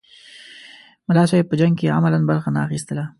ملا 1.07 1.23
صاحب 1.29 1.45
په 1.49 1.55
جنګ 1.59 1.73
کې 1.79 1.95
عملاً 1.97 2.19
برخه 2.29 2.49
نه 2.55 2.59
اخیستله. 2.67 3.03